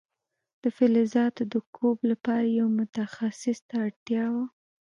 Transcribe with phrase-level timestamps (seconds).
[0.61, 4.45] د فلزاتو د کوب لپاره یو متخصص ته اړتیا وه.